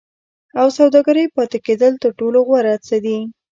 [0.59, 3.17] او سوداګرۍ پاتې کېدل تر ټولو غوره څه دي.